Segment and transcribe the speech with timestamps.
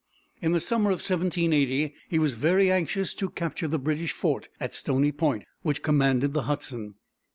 [0.41, 4.73] In the summer of 1780 he was very anxious to capture the British fort at
[4.73, 6.95] Stony Point, which commanded the Hudson.